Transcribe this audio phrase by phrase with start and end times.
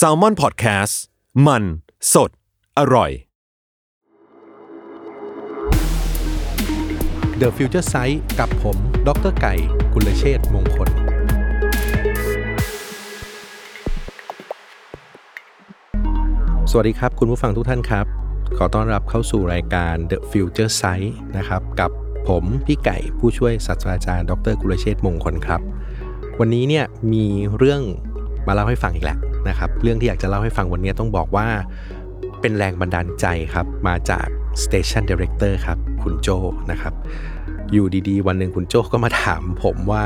[0.00, 0.94] s a l ม o n PODCAST
[1.46, 1.62] มัน
[2.14, 2.30] สด
[2.78, 3.10] อร่อย
[7.40, 8.76] The Future Sight กับผม
[9.08, 9.54] ดรไก่
[9.92, 10.88] กุลเชษมงคล
[16.70, 18.06] สวัสดีครับ คุณผู้ฟังทุกท่านครับ
[18.56, 21.90] ขอต้อนรับเข้าสู่รายการ The Future Sight นะครับ กับ
[22.28, 25.60] ผมพี่ไก่ผู้ช่วยศาสตราจารย์ ดรกุลเชษมงคลครับ
[26.40, 27.26] วันนี้เนี่ยมี
[27.58, 27.82] เรื่อง
[28.46, 31.46] มาเล่าให้ฟังอีกแล้วนะครับ เรื่องที่อยากจะเล่าให้ฟังวันนี้ต้องบอกว่า
[32.40, 34.26] เป็นแรงบันดาลใจครับ มาจาก
[34.64, 36.28] Station Director ครับ คุณโจ
[36.70, 36.94] นะครับ
[37.72, 40.04] อยู่ดีๆ วันหนึ่งคุณโจก็มาถามผมว่า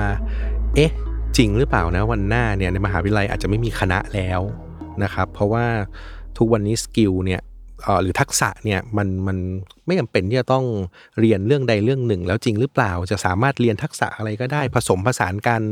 [0.75, 0.93] เอ๊ะ
[1.37, 4.41] จริงหรือเปล่านะวันหน้าเนี่ยในมหาวิทยาลัยอาจจะไม่มีคณะแล้ว
[5.03, 5.65] นะครับ เพราะว่า
[6.39, 7.41] ทุกวันนี้ skill เนี่ย
[8.03, 9.37] หรือทักษะเนี่ยมันมัน
[9.87, 10.65] ไม่จำเป็นที่จะต้อง
[11.21, 15.63] เรียนเรื่องใดเรื่องหนึ่ง แล้วจริงหรือเปล่าจะสามารถเรียนทักษะอะไรก็ได้ผสมผสานกัน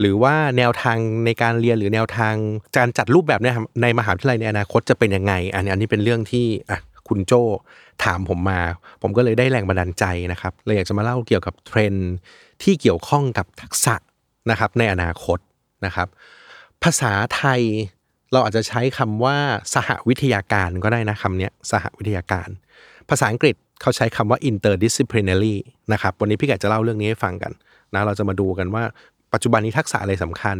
[0.00, 2.34] หรือว่าแนวทางในการเรียนหรือแนวทาง
[2.76, 7.32] การจัดรูปแบบเนี่ยครับในมหาวิทยาลัยในอนาคตจะเป็นยังไง อันนี้อันนี้เป็นเรื่องที่อะคุณโจ
[8.04, 8.60] ถามผมมา
[9.02, 12.12] ผมก็เลยได้แรงบันดาลใจนะครับเลยอยากจะมาเล่าเกี่ยวกับเทรนด์
[12.62, 13.94] ที่เกี่ยวข้องกับทักษะ
[14.50, 15.38] นะครับในอนาคต
[15.86, 16.08] นะครับ
[16.82, 17.60] ภาษาไทย
[18.32, 19.36] เราอาจจะใช้คำว่า
[19.74, 22.48] สหวิทยาการก็ได้นะคำนี้สหวิทยาการ
[23.10, 25.56] ภาษาอังกฤษเขาใช้คำว่า interdisciplinary
[25.92, 27.52] นะครับ วันนี้พี่แกจะเล่าเรื่องนี้ให้ฟังกัน
[27.94, 28.84] นะ เราจะมาดูกันว่า
[29.32, 30.56] ปัจจุบันนี้ทักษะอะไรสำคัญ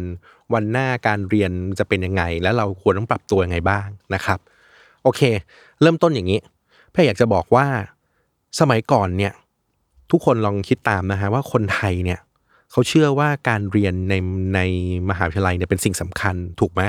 [0.53, 4.39] วันหน้าการเรียนจะเป็นยังไง และเราควรต้องปรับตัวยังไงบ้างนะครับ
[5.03, 5.21] โอเค
[5.81, 6.39] เริ่มต้นอย่างนี้
[6.93, 7.67] พี่อยากจะบอกว่า
[8.59, 9.33] สมัยก่อนเนี่ย
[10.11, 12.19] ทุกคนลองคิดตามนะฮะว่าคนไทยเนี่ย
[12.71, 14.13] เขาเชื่อว่าการเรียนใน
[14.55, 14.59] ใน
[15.09, 16.81] มหาวิทยาลัยเนี่ยเป็นสิ่งสำคัญถูกไหม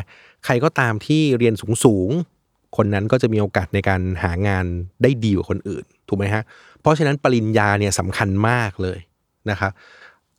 [0.44, 2.10] ใครก็ตามที่เรียนสูงสูง
[2.76, 4.64] คนนั้นก็จะมีโอกาสในการหางาน
[5.02, 6.42] ได้ดีกว่าคนอื่น ถูกไหมฮะ
[6.80, 8.98] เพราะฉะนั้นปริญญาเนี่ยสำคัญมากเลย
[9.50, 9.72] นะครับ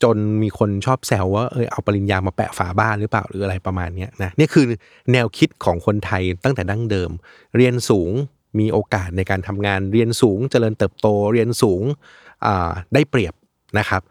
[0.03, 4.65] จนมีคนชอบแซวว่าเออเอาปริญญามาแปะฝาบ้านหรือเปล่าหรืออะไรประมาณนี้นะนี่คือ
[5.11, 7.11] แนวคิดของคนไทยตั้งแต่ดั้งเดิม
[7.57, 8.11] เรียนสูง
[8.59, 11.83] มีโอกาสในการทำงานเรียนสูงเจริญเติบโตเรียนสูง
[12.93, 13.33] ได้เปรียบ
[13.79, 14.01] นะครับ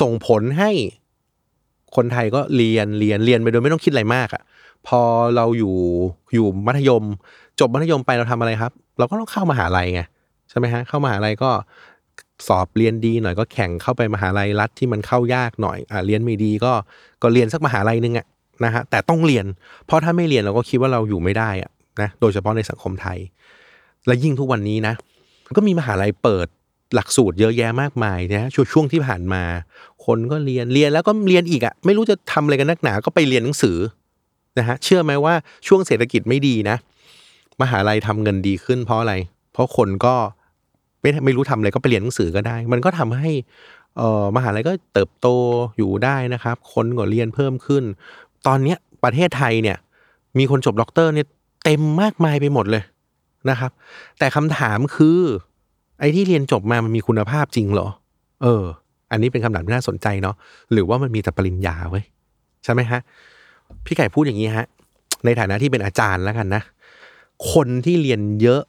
[0.00, 0.70] ส่งผลให้
[1.96, 4.42] คนไทยก็เรียนเรียนเรียนไปโดยไม่ต้องคิดอะไรมากอะ่ะ
[4.86, 5.00] พอ
[5.36, 5.74] เราอยู่
[6.34, 7.04] อยู่มัธยม
[7.60, 10.02] จบมัธยมไปเราทำอะไรครับ เราก็ต้องเข้ามหาลัยไง
[10.50, 11.50] ใช่ไหมฮะเข้ามหาลัยก็
[12.48, 16.72] สอบเรียนดีหน่อยก็แข่งเข้าไปมหาลัยรัฐที่มันเข้ายากหน่อยอ่าเรียนไม่ดีก็
[17.22, 18.26] ก็เรียนสักมหาลัยนึงอะ
[18.64, 19.46] นะฮะแต่ต้องเรียน
[19.86, 21.70] เพราะถ้าไม่เรียนเราก็คิดว่าเราอยู่ไม่ได้อะ
[22.00, 23.18] นะโดยเฉพาะในสังคมไทย
[24.06, 24.94] และยิ่งทุกวันนี้นะ
[25.56, 26.46] ก็มีมหาลัยเปิด
[26.94, 29.42] หลักสูตรเยอะแยะมากมายนะช่วงช่วงที่ผ่านมา
[30.06, 33.78] คนก็เรียนเรียนแล้วก็เรียนอีกอะไม่รู้จะทำอะไรกันนักหนา ก็ไปเรียนหนังสือ
[34.58, 35.34] นะฮะเชื่อไหมว่า
[35.66, 36.76] ช่วงเศรษฐกิจไม่ดีนะ
[37.62, 39.14] มหาลัยทำเงินดีขึ้นเพราะอะไร
[39.52, 40.14] เพราะคนก็
[41.04, 43.30] ไม่ไม่รู้ทำอะไรก็ไปเรียนหนังสือก็ได้ มันก็ทำให้
[43.96, 45.28] เอ่อมหาลัยก็เติบโต
[45.76, 47.84] อยู่ได้นะครับ คนก็เรียนเพิ่มขึ้น
[48.46, 49.76] ตอนเนี้ยประเทศไทยเนี่ย
[50.38, 51.26] มีคนจบด็อกเตอร์เนี่ย
[51.64, 52.82] เต็มมากมายไปหมดเลย
[53.50, 53.70] นะครับ
[54.18, 55.20] แต่คำถามคือ
[56.00, 57.88] ไอ้ที่เรียนจบมามันมีคุณภาพจริงเหรอ
[58.42, 58.64] เออ
[59.10, 60.34] อันนี้เป็นคำถามที่น่าสนใจเนาะ
[60.72, 62.04] หรือว่ามันมีแต่ปริญญาเว้ย
[62.64, 63.00] ใช่ไหมฮะ
[63.86, 64.66] พี่ไก่พูดอย่างนี้ฮะ
[65.24, 66.62] ในฐานะที่เป็นอาจารย์แล้วกันนะ
[67.52, 68.62] คนที่เรียนเยอะ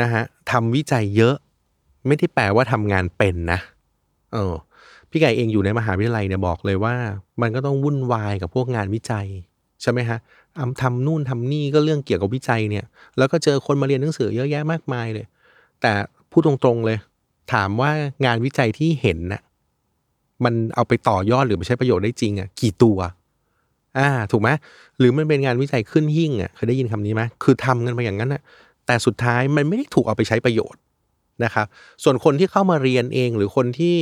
[0.00, 1.34] นะฮะทำวิจัยเยอะ
[2.06, 3.58] ไม่ได้แปลว่าทำงานเป็นนะ
[4.32, 4.54] เออ
[5.10, 6.94] พี่ไก่เองอยู่ในมหาวิทยาลัยเนี่ยบอกเลยว่า
[7.42, 9.26] มันก็ต้องวุ่นวายกับพวกงานวิจัย
[9.82, 10.18] ใช่ไหมฮะ
[10.56, 12.84] ทำทำนู่นทำนี่ก็เรื่องเกี่ยวกับวิจัยเนี่ย
[13.18, 15.26] แล้วก็เจอคนมาเรียนหนังสือเยอะแยะมากมายเลย
[15.80, 15.92] แต่
[16.30, 16.98] พูดตรงๆเลย
[17.52, 17.90] ถามว่า
[18.26, 19.42] งานวิจัยที่เห็นน่ะ
[20.44, 22.98] มันเอาไปต่อยอดหรือไปใช้ประโยชน์ได้จริงอะกี่ตัว
[23.98, 24.48] อ่า ถูกไหม
[24.98, 28.42] หรือมันเป็นงานวิจัยขึ้นหิ่งอะเคยได้ยินคำนี้ไหมคือทำกันไปอย่างนั้นอะ
[28.86, 30.80] แต่สุดท้ายมันไม่ได้ถูกเอาไปใช้ประโยชน์
[31.44, 31.66] นะครับ
[32.02, 33.96] ส่วนคนที่เข้ามาเรียนเองหรือคนที่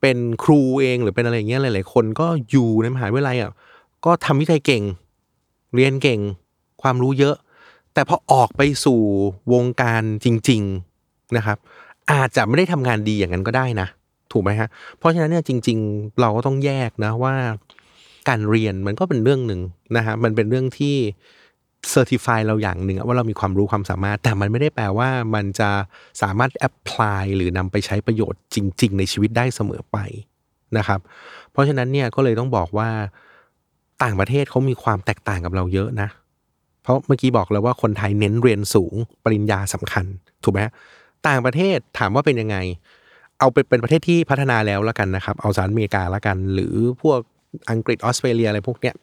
[0.00, 3.52] เป็นครูเองหรือเป็นอะไรอย่างเงี้ยหลาย ๆ คนก็อยู่ในมหาวิทยาลัยอะ
[4.04, 4.82] ก็ทำวิจัยเก่ง
[5.74, 6.20] เรียนเก่ง
[6.82, 7.36] ความรู้เยอะ
[7.94, 9.00] แต่พอออกไปสู่
[9.52, 10.62] วงการจริง
[10.98, 11.58] ๆนะครับ
[12.12, 13.88] อาจจะไม่ได้ทำงานดีอย่างนั้นก็ได้นะ
[14.32, 14.68] ถูกไหมฮะ
[14.98, 17.34] เพราะฉะนั้นเนี่ยจริง ๆ เราก็ต้องแยกนะว่า
[18.28, 19.60] การเรียนมันก็เป็นเรื่องหนึ่ง
[19.96, 20.96] นะฮะมันเป็นเรื่องที่
[21.90, 25.70] เซอร์ติฟายเราอย่างหนึ่งว่าเรามีความรู้ความสามารถ แต่มันไม่ได้แปลว่ามันจะ
[26.22, 29.98] สามารถแอพพลายหรือนำไปใช้ประโยชน์จริง ๆ ในชีวิตได้เสมอไป
[30.76, 31.00] นะครับ
[31.52, 32.88] เพราะฉะนั้นเนี่ยก็เลยต้องบอกว่า
[34.02, 36.08] ต่างประเทศเขามีความแตกต่างกับเราเยอะนะ
[36.82, 38.94] เพราะเมื่อกี้บอกแล้วว่าคนไทยเน้นเรียนสูง
[39.24, 40.04] ปริญญาสำคัญ
[40.44, 40.60] ถูกไหม
[41.28, 42.56] ต่างประเทศถามว่าเป็นยังไง
[43.38, 47.20] เอาเป็นเป็นประเทศที่พัฒนาแล้วแล้วกันนะครับ เอาสหรัฐอเมริกาแล้วกัน หรือพวก
[47.70, 48.94] อังกฤษออสเตรเลียอะไรพวกเนี้ย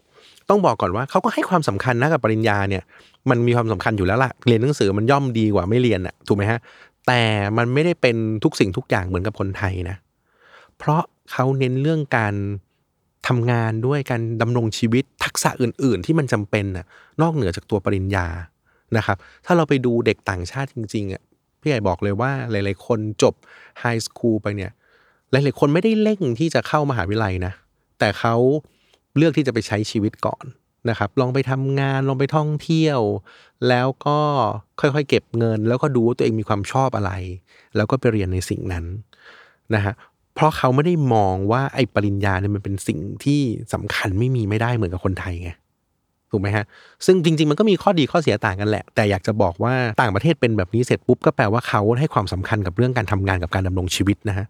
[0.49, 2.83] ต้องบอกก่อนว่าเขาก็ให้ความสำคัญนะกับปริญญาเนี่ย
[3.29, 6.59] มันมีความสำคัญอยู่แล้วล่ะเรียนหนังสือมันย่อมดีกว่าไม่เรียนอะถูกไหมฮะ
[7.07, 7.21] แต่
[7.57, 9.97] มันไม่ได้เป็นทุกสิ่งทุกอย่างเหมือนกับคนไทยนะ
[10.77, 11.01] เพราะ
[11.31, 12.33] เขาเน้นเรื่องการ
[13.27, 16.85] ทำงานด้วยการดำรงชีวิตทักษะอื่น ๆ ที่มันจำเป็นน่ะ
[17.21, 18.27] นอกเหนือจากตัวปริญญา
[18.97, 21.21] นะครับ ถ้าเราไปดูเด็กต่างชาติจริงๆอะ
[21.61, 23.33] พี่ใหญ่บอกเลยว่าหลาย ๆ คนจบ
[23.79, 24.71] ไฮสคูลไปเนี่ย
[25.31, 27.53] หลาย ๆ คนไม่ได้เร่งที่จะเข้ามหาวิทยาลัยนะ
[27.99, 28.35] แต่เขา
[29.17, 30.45] เลือกที่จะไปใช้ชีวิตก่อน
[30.89, 32.99] นะครับ ลองไปทำงานลองไปท่องเที่ยว
[33.69, 34.19] แล้วก็
[34.79, 37.11] ค่อยๆ เก็บเงิน แล้วก็ดูว่าตัวเองมีความชอบอะไร
[37.75, 38.85] แล้วก็ไปเรียนในสิ่งนั้น
[39.75, 39.93] นะฮะ
[40.35, 43.39] เพราะเขาไม่ได้มองว่าไอ้ปริญญาเนี่ยมันเป็นสิ่งที่
[43.73, 45.51] สำคัญไม่มีไม่ได้เหมือนกับคนไทยไง
[46.31, 46.65] ถูกไหมฮะ
[47.05, 54.45] ซึ่งจริง ๆ มันก็มีข้อดีข้อเสียต่างกันแหละ แต่อยากจะบอกว่าต่างประเทศเป็นแบบนี้เสร็จปุ๊บก็แปลว่าเขาให้ความสำคัญกับเรื่องการทำงานกับการดำรงชีวิตนะฮะ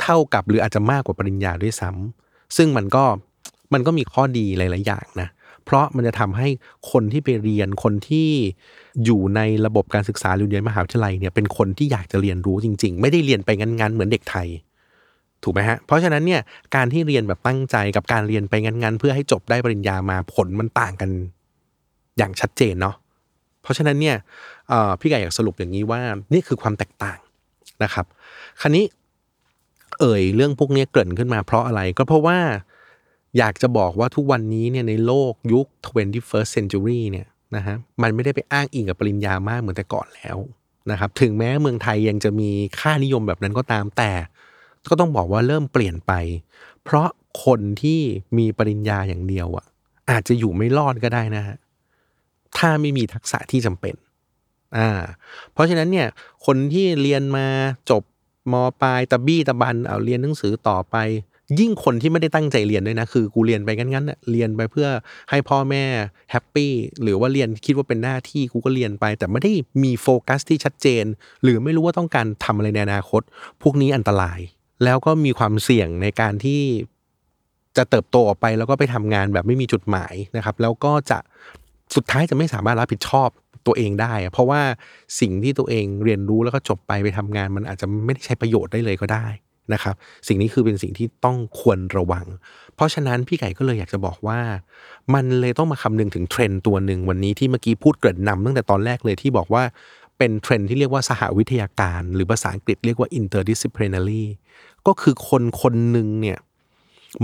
[0.00, 3.04] เท่าๆกับหรืออาจจะมากกว่าปริญญาด้วยซ้ำซึ่งมันก็
[3.74, 5.28] มันก็มีข้อดีหลาย ๆ อย่างนะ
[5.64, 6.48] เพราะมันจะทำให้
[6.90, 8.28] คนที่ไปเรียนคนที่
[9.04, 14.48] อยู่ในระบบการศึกษาหรือเรียนมหาวิทยาลัยเนี่ยเป็นคนที่อยากจะเรียนรู้จริง ๆ ไม่ได้เรียนไปงัน ๆ เหมือนเด็กไทย
[15.42, 16.40] ถูกไหมฮะ เพราะฉะนั้นเนี่ย
[16.74, 21.10] การที่เรียนแบบตั้งใจกับการเรียนไปงัน ๆ เพื่อให้จบได้ปริญญามาผลมันต่างกัน
[22.18, 22.94] อย่างชัดเจนเนาะ
[23.62, 24.16] เพราะฉะนั้นเนี่ย
[25.00, 26.00] พี่ไก่อยากสรุปอย่างนี้ว่า
[26.32, 27.18] นี่คือความแตกต่าง
[27.82, 28.06] นะครับ
[28.60, 28.84] คราวนี้
[30.00, 32.38] เอ่ยเรื่องพวกนี้เกิดขึ้นมาเพราะอะไรก็เพราะว่า
[33.38, 37.26] อยากจะบอกว่าทุกวันนี้เนี่ยในโลกยุค 21st century เนี่ย
[37.56, 40.36] นะฮะมันไม่ได้ไปอ้างอิงกับปริญญามากเหมือนแต่ก่อนแล้ว
[40.90, 42.50] นะครับถึงแม้เมืองไทยยังจะมี
[42.80, 44.12] ค่านิยมแบบนั้นก็ตามแต่
[44.88, 46.12] ก็ต้องบอกว่าเริ่มเปลี่ยนไป
[46.84, 47.08] เพราะ
[47.44, 48.00] คนที่
[48.38, 49.66] มีปริญญาอย่างเดียวอะ
[50.10, 51.56] อาจจะอยู่ไม่รอดก็ได้นะฮะ
[52.56, 53.94] ถ้าไม่มีทักษะที่จำเป็น
[54.76, 54.88] อ่า
[55.52, 56.08] เพราะฉะนั้นเนี่ย
[56.46, 57.46] คนที่เรียนมา
[57.90, 58.02] จบ
[58.52, 60.96] มปลายตะบี้ตะบันเอาเรียนหนังสือต่อไป
[61.60, 64.88] ยิ่งคนที่ไม่ได้ตั้งใจเรียนด้วยนะ คือกูเรียนไปงั้นๆเรียนไปเพื่อ
[65.30, 65.84] ให้พ่อแม่
[66.30, 69.52] แฮปปี้หรือว่าเรียนคิดว่าเป็นหน้าที่กูก็เรียนไป แต่ไม่ได้
[69.82, 71.04] มีโฟกัสที่ชัดเจน
[71.42, 73.22] หรือไม่รู้ว่าต้องการทำอะไรในอนาคต
[73.62, 74.40] พวกนี้อันตราย
[74.84, 76.62] แล้วก็มีความเสี่ยงในการที่
[77.76, 81.18] จะเติบโตออกไปแล้วก็ไปทำงานแบบไม่มีจุดหมายนะครับ แล้วก็จะ
[81.94, 83.28] สุดท้ายจะไม่สามารถรับผิดชอบ
[83.66, 84.60] ตัวเองได้ เพราะว่า
[85.20, 89.26] สิ่งที่ตัวเองเรียนรู้แล้วก็จบไปไปทำงาน มันอาจจะไม่ได้ใช้ประโยชน์ได้เลยก็ได้
[89.72, 89.94] นะครับ
[90.28, 92.26] สิ่งนี้คือเป็นสิ่งที่ต้องควรระวัง
[92.74, 94.40] เพราะฉะนั้นพี่ไก่ก็เลยอยากจะบอกว่า
[95.14, 99.62] มันเลยต้องมาคำนึงถึงเทรนด์ตัวหนึ่งวันนี้ที่เมื่อกี้พูดเกิดนำตั้งแต่ตอนแรกเลยที่บอกว่า
[100.18, 104.24] เป็นเทรนด์ที่เรียกว่าสหวิทยาการ หรือภาษาอังกฤษเรียกว่า interdisciplinary
[104.86, 106.38] ก็คือคนคนหนึ่งเนี่ย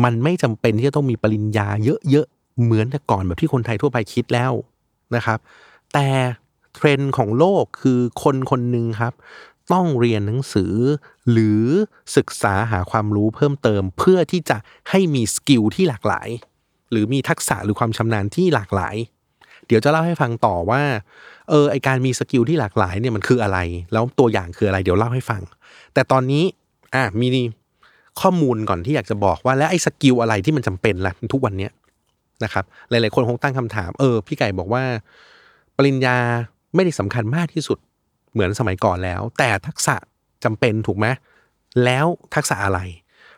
[0.04, 1.66] มันไม่จำเป็นที่จะต้องมีปริญญา
[2.10, 4.52] เยอะๆเหมือนแต่ก่อนแบบที่คนไทยทั่วไปคิดแล้ว
[5.16, 5.38] นะครับ
[5.94, 6.08] แต่
[6.74, 9.12] เทรนด์ของโลกคือคนคนหนึ่งครับ
[9.72, 10.74] ต้องเรียนหนังสือ
[11.30, 11.62] หรือ
[12.16, 14.56] ศึกษาหาความรู้เพิ่มเติม เพื่อที่จะ
[14.90, 16.28] ให้มี skill ที่หลากหลาย
[16.90, 18.96] หรือมีทักษะหรือความชำนาญที่หลากหลาย
[19.66, 20.82] เดี๋ยวจะเล่าให้ฟังต่อว่า
[21.50, 23.58] เออไอการมี skill ที่หลากหลายเนี่ยมันคืออะไร
[23.92, 25.42] แล้วตัวอย่างคืออะไรเดี๋ยวเล่าให้ฟัง
[25.94, 26.44] แต่ตอนนี้
[26.94, 27.28] อะมี
[28.20, 31.72] ข้อมูลก่อนที่อยากจะบอกว่าแล้วไอ้ skill อะไรที่มันจำเป็นล่ะทุกวันเนี้ย
[32.44, 34.82] นะครับ หลาย ๆ คนคงตั้งคำถาม เออ พี่ไก่บอกว่า
[35.76, 36.16] ปริญญา
[36.74, 37.78] ไม่ได้สำคัญมากที่สุด
[38.32, 39.96] เหมือนสมัยก่อนแล้ว แต่ทักษะ
[40.44, 41.06] จำเป็นถูกไหม
[41.84, 42.80] แล้วทักษะอะไร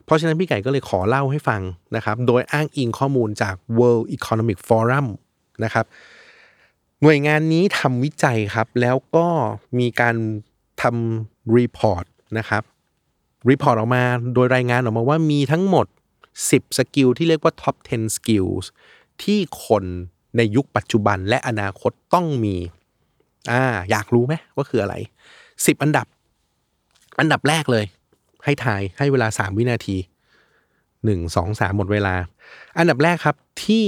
[0.05, 1.63] เพราะฉะนั้นพี่ไก่ก็เลยขอเล่าให้ฟัง
[1.97, 5.07] นะครับ โดยอ้างอิงข้อมูลจาก World Economic Forum
[5.65, 5.87] นะครับ
[7.03, 9.27] หน่วยงานนี้ทำวิจัยครับ แล้วก็
[9.79, 10.17] มีการ
[10.83, 12.05] ทำ report
[12.39, 12.63] นะครับ
[13.51, 15.87] report ออกมาโดยรายงานออกมาว่ามีทั้งหมด
[16.33, 18.65] 10 skill ที่เรียกว่า top 10 skills
[19.23, 19.85] ที่คน
[20.37, 22.57] ในยุคปัจจุบันและอนาคตต้องมี
[23.51, 24.95] อ่า อยากรู้ไหมว่าคืออะไร
[25.67, 26.07] สิบอันดับ
[27.19, 27.85] อันดับแรกเลย
[28.45, 29.97] ให้ทายให้เวลาสามวินาที
[31.05, 32.15] หนึ่งสองสามหมดเวลา
[32.79, 33.85] อันดับแรกครับที่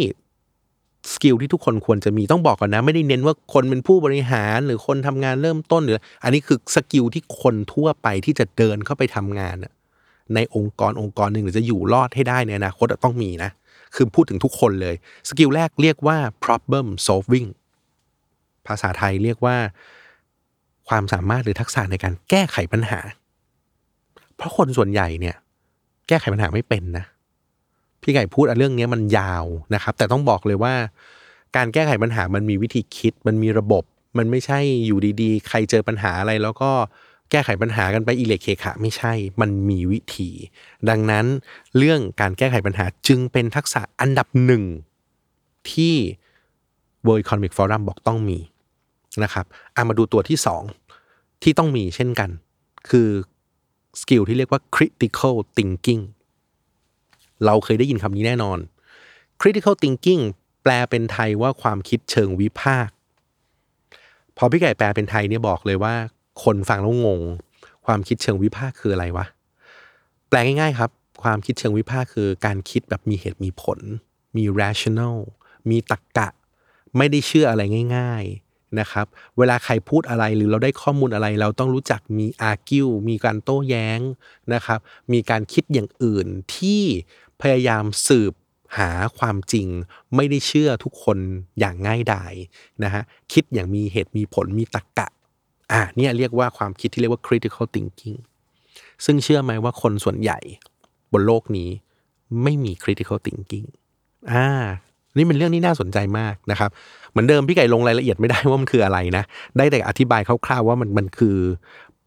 [1.13, 9.57] skill ที่ทุกคนควรจะมีต้องบอกก่อนนะ ไม่ได้เน้นว่าคนเป็นผู้บริหารหรือคนทำงานเริ่มต้นหรือ อันนี้คือ skill ที่คนทั่วไปที่จะเดินเข้าไปทำงาน
[10.35, 13.51] ในองค์กรองค์กรหนึ่งหรือจะอยู่รอดให้ได้ในอนาคตต้องมีนะ
[13.95, 14.95] คือพูดถึงทุกคนเลย
[15.29, 17.49] skill แรกเรียกว่า problem solving
[18.67, 19.57] ภาษาไทยเรียกว่า
[20.89, 23.01] ความสามารถหรือทักษะในการแก้ไขปัญหา
[24.37, 25.37] เพราะคนส่วนใหญ่เนี่ย
[26.09, 27.05] แก้ไขปัญหาไม่เป็นนะ
[28.03, 29.45] พี่ไก่พูดเรื่องนี้มันยาว
[29.75, 30.75] นะครับ แต่ต้องบอกเลยว่า
[31.57, 33.85] การแก้ไขปัญหามันมีวิธีคิด มันมีระบบ
[34.19, 36.71] มันไม่ใช่อยู่ดีๆ ใครเจอปัญหาอะไรแล้วก็
[37.31, 40.31] แก้ไขปัญหากันไปอิเล็กเคขะไม่ใช่ มันมีวิธี
[40.89, 41.27] ดังนั้น
[41.77, 44.63] เรื่องการแก้ไขปัญหาจึงเป็นทักษะอันดับหนึ่ง
[45.73, 45.95] ที่
[47.07, 48.39] World Economic Forum บอกต้องมี
[49.23, 50.63] นะครับอามาดูตัวที่สอง
[51.43, 52.31] ที่ต้องมีเช่นกัน
[52.89, 53.09] คือ
[54.01, 56.03] สกิลที่เรียกว่า critical thinking
[57.45, 58.59] เราเคยได้ยินคำนี้แน่นอน
[59.41, 60.23] critical thinking
[60.63, 62.95] แปลเป็นไทยว่าความคิดเชิงวิพากษ์
[64.37, 65.95] พอพี่ไก่แปลเป็นไทยเนี่ยบอกเลยว่า
[66.45, 67.21] คนฟังแล้วงง
[67.87, 69.27] ความคิดเชิงวิพากษ์คืออะไรวะ
[70.29, 70.91] แปลง่ายๆครับ
[71.23, 73.79] ความคิดเชิงวิพากษ์คือการคิดแบบมีเหตุมีผล
[74.37, 75.19] มี rational
[75.71, 76.29] มีตรรกกะ
[76.97, 77.63] ไม่ได้เชื่ออะไร
[77.97, 78.44] ง่ายๆ
[78.81, 79.07] นะครับ
[79.39, 84.01] เวลาใครพูดอะไรหรือเราได้ข้อมูลอะไร เราต้องรู้จักมี argue มีการโต้แย้ง
[84.55, 84.79] นะครับ
[85.13, 86.27] มีการคิดอย่างอื่น
[86.57, 86.83] ที่
[87.41, 88.33] พยายามสืบ
[88.79, 89.69] หาความจริง
[90.15, 91.19] ไม่ได้เชื่อทุกคน
[91.59, 92.33] อย่างง่ายดาย
[92.85, 93.03] นะฮะ
[93.33, 95.09] คิดอย่างมีเหตุมีผลมีตรรกกะ
[95.73, 98.19] อ่าเนี่ยเรียกว่าความคิดที่เรียกว่า critical thinking
[99.05, 100.39] ซึ่งเชื่อไหมว่าคนส่วนใหญ่
[101.13, 101.71] บนโลกนี้
[102.43, 103.67] ไม่มี critical thinking
[104.33, 104.49] อ่า
[105.17, 106.71] นี่เป็นเรื่องที่น่าสนใจมากนะครับ
[107.11, 109.25] เหมือนเดิมพี่ไก่ลงรายละเอียดไม่ได้ว่ามันคืออะไรนะ
[109.57, 111.37] ได้แต่อธิบายคร่าวๆว่ามันมันคือ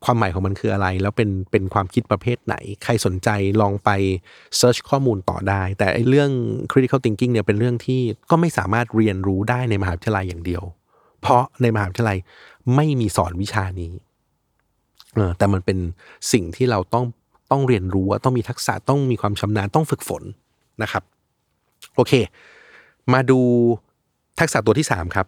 [0.06, 3.30] ความหมายของมันคืออะไร แล้วเป็นเป็นความคิดประเภทไหน ใครสนใจ
[3.62, 3.90] ลองไป
[4.58, 6.30] เซิร์ชข้อมูลต่อได้ แต่เรื่อง
[6.72, 10.64] critical thinking เนี่ยเป็นเรื่องที่ก็ไม่สามารถเรียนรู้ได้ในมหาวิทยาลัยอย่างเดียว
[11.22, 12.18] เพราะในมหาวิทยาลัย
[12.76, 13.92] ไม่มีสอนวิชานี้
[15.16, 15.78] เออแต่มันเป็น
[16.32, 17.06] สิ่งที่เราต้อง
[17.52, 20.24] ต้องเรียนรู้ต้องมีทักษะต้องมีความชำนาญต้องฝึกฝน
[20.82, 21.04] นะครับ
[21.96, 22.14] โอเค
[23.14, 23.40] มาดู
[24.40, 25.28] ทักษะตัวที่สามครับ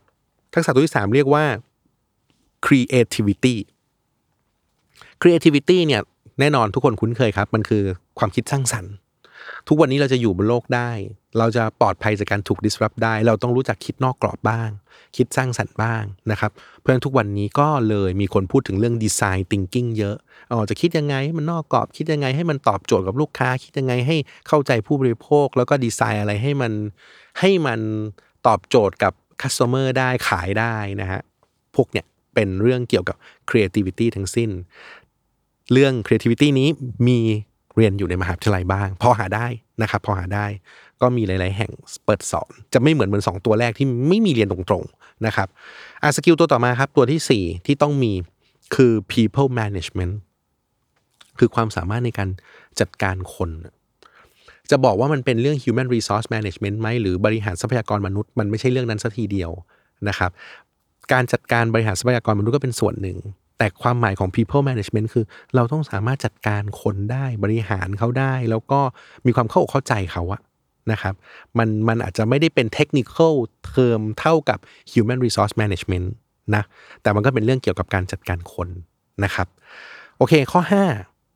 [0.53, 1.45] ทักษะตัวที่สามเรียกว่า
[2.65, 3.55] creativity
[5.21, 6.01] creativity เนี่ย
[6.39, 7.83] แน่นอนทุกคนคุ้นเคยครับ มันคือ
[8.19, 8.93] ความคิดสร้างสรรค์
[9.67, 10.91] ทุกวันนี้เราจะอยู่บนโลกได้
[11.39, 14.69] เราจะปลอดภัยจากการถูก disrupt ได้ เราต้องรู้จักคิดนอกกรอบบ้าง
[15.17, 20.15] คิดสร้างสรรค์บ้างนะครับเพราะฉะนั้นทุกวันนี้ก็เลยมีคนพูดถึงเรื่อง design thinking เยอะ
[20.51, 24.15] อ๋อจะคิดยังไงให้มันนอกกรอบคิดยังไงให้มันตอบโจทย์กับลูกค้า คิดยังไงให้
[24.47, 26.71] เข้าใจผู้บริโภค แล้วก็ดีไซน์อะไรให้มัน
[27.39, 27.79] ให้มัน
[28.47, 31.21] ตอบโจทย์กับ customer ได้ขายได้นะฮะ
[31.75, 33.17] พวกเนี่ยเป็นเรื่องเกี่ยวกับ
[33.49, 34.49] creativity ทั้งสิ้น
[35.73, 36.69] เรื่อง creativity นี้
[37.07, 37.19] มี
[37.79, 39.47] เรียนอยู่ในมหาวิทยาลัยบ้าง พอหาได้
[39.81, 40.45] นะครับพอหาได้
[41.01, 41.71] ก็มีหลาย ๆ แห่ง
[42.05, 45.47] เปิดสอน จะไม่เหมือนเหมือนสองตัวแรกที่ไม่มีเรียนตรง ๆ นะครับ
[46.03, 48.13] อะสกิลตัวต่อมาครับตัวที่ 4 ที่ต้องมี
[48.75, 50.13] คือ people management
[51.39, 52.29] คือความสามารถในการ
[52.79, 53.49] จัดการคน
[54.71, 59.51] จะบอกว่ามันเป็นเรื่อง human resource management ไหมหรือบริหารทรัพยากรมนุษย์ มันไม่ใช่เรื่องนั้นสัทีเดียว
[60.07, 60.31] นะครับ
[61.13, 63.17] การจัดการบริหารทรัพยากรมนุษย์ก็เป็นส่วนหนึ่ง
[63.59, 65.25] แต่ความหมายของ people management คือ
[65.55, 68.81] เราต้องสามารถจัดการคนได้บริหารเขาได้ แล้วก็
[69.25, 70.41] มีความเข้าอกเข้าใจเขาอะ
[70.91, 71.15] นะครับ
[71.57, 73.33] มันมันอาจจะไม่ได้เป็น technical
[73.75, 74.59] term เท่ากับ
[74.91, 76.07] human resource management
[76.55, 76.63] นะ
[77.01, 78.69] แต่มันก็เป็นเรื่องเกี่ยวกับการจัดการคน
[79.23, 79.47] นะครับ
[80.17, 80.61] โอเคข้อ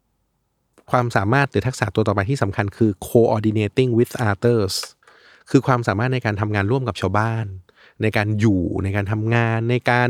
[0.07, 4.75] 5 ความสามารถหรือทักษะตัวต่อไปที่สำคัญคือ coordinating with others
[5.49, 7.45] คือความสามารถในการทำงานร่วมกับชาวบ้าน
[8.01, 10.09] ในการอยู่ในการทำงานในการ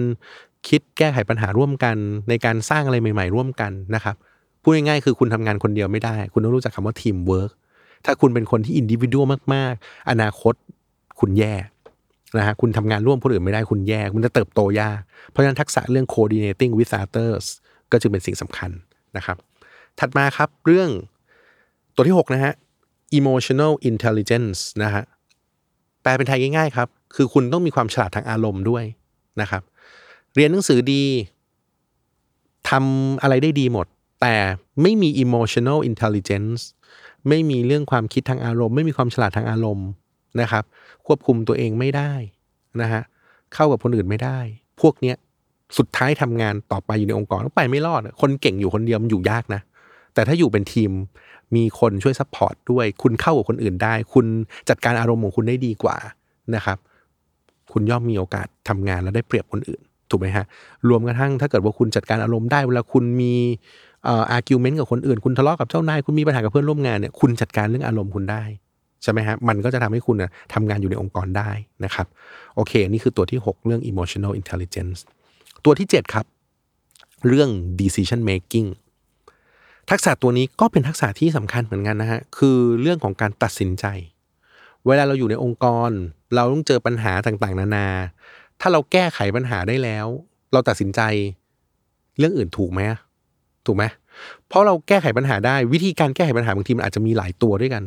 [0.67, 1.95] คิดแก้ไขปัญหาร่วมกัน
[2.29, 4.15] ในการสร้างอะไรใหม่ ๆ ร่วมกันนะครับ
[4.61, 7.51] พูดง่ายๆคือคุณทำงานคนเดียวไม่ได้ คุณต้องรู้จักคำว่าทีมเวิร์ก
[8.05, 9.21] ถ้าคุณเป็นคนที่ individual
[9.53, 10.53] มาก ๆ อนาคต
[11.19, 11.53] คุณแย่
[12.37, 17.45] นะฮะคุณทำงานร่วมคนอื่นไม่ได้คุณแย่ คุณจะเติบโตยาก เพราะฉะนั้นทักษะเรื่อง coordinating with others
[17.91, 18.71] ก็จึงเป็นสิ่งสำคัญ
[19.17, 19.37] นะครับ
[19.99, 20.89] ถัดมาครับเรื่อง
[21.95, 22.53] ตัวที่ 6 นะฮะ
[23.19, 25.03] emotional intelligence นะฮะ
[26.01, 28.83] แปลเป็นไทยง่ายๆครับ คือคุณต้องมีความฉลาดทางอารมณ์ด้วย
[29.41, 29.63] นะครับ
[30.35, 31.03] เรียนหนังสือดี
[32.69, 33.87] ทำอะไรได้ดีหมด
[34.21, 34.35] แต่
[34.81, 36.61] ไม่มี emotional intelligence
[37.27, 39.87] ไม่มีเรื่องความคิดทางอารมณ์ ไม่มีความฉลาดทางอารมณ์
[40.41, 40.63] นะครับ
[41.05, 42.13] ควบคุมตัวเองไม่ได้
[42.81, 43.01] นะฮะ
[43.53, 44.39] เข้ากับคนอื่นไม่ได้
[44.81, 45.15] พวกเนี้ย
[45.77, 49.61] สุดท้ายทำงานต่อไปอยู่ในองค์กรไปไม่รอด คนเก่งอยู่คนเดียวมันอยู่ยากนะ
[50.13, 50.91] แต่ถ้าอยู่เป็นทีม
[51.55, 54.25] มีคนช่วย support ด้วย คุณเข้ากับคนอื่นได้ คุณ
[54.69, 55.97] จัดการอารมณ์ของคุณได้ดีกว่า
[56.55, 56.77] นะครับ
[57.73, 59.81] คุณย่อมมีโอกาสทำงานแล้วได้เปรียบคนอื่น
[60.13, 60.45] ถูกไหมฮะ
[60.89, 63.33] รวมกระทั่งถ้าเกิดว่าคุณจัดการอารมณ์ได้เวลาคุณมี
[64.07, 68.43] argument กับคนอื่น คุณทะเลาะกับเจ้านาย คุณมีปัญหากับเพื่อนร่วมงานเนี่ย คุณจัดการเรื่องอารมณ์คุณได้
[69.03, 71.49] ใช่ไหมฮะ มันก็จะทำให้คุณนะทำงานอยู่ในองค์กรได้
[71.83, 72.07] นะครับ
[72.55, 74.99] โอเค นี่คือตัวที่ 6 เรื่อง emotional intelligence
[75.65, 76.25] ตัวที่ 7 ครับ
[77.27, 78.67] เรื่อง decision making
[79.89, 83.85] ทักษะตัวนี้ก็เป็นทักษะที่สำคัญเหมือนกันนะฮะ คือเรื่องของการตัดสินใจ
[84.87, 85.91] เวลาเราอยู่ในองค์กร
[86.35, 87.87] เราต้องเจอปัญหาต่างๆ นานา
[88.61, 90.07] ถ้าเราแก้ไขปัญหาได้แล้ว
[90.53, 91.01] เราตัดสินใจ
[92.17, 92.81] เรื่องอื่นถูกไหม
[93.65, 93.83] ถูกไหม
[94.47, 97.83] เพราะเราแก้ไขปัญหาได้วิธีการแก้ไขปัญหาบางทีมันอาจจะมีหลายตัวด้วยกัน